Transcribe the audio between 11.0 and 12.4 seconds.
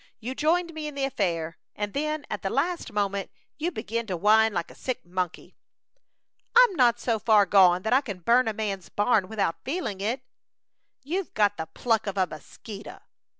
"You haven't got the pluck of a